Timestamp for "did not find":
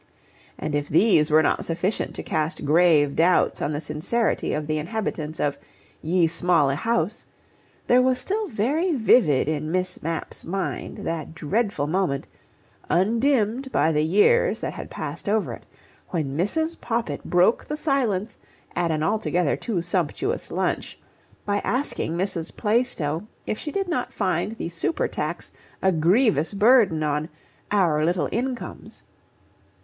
23.71-24.53